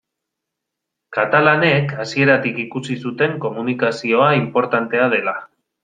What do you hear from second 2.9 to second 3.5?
zuten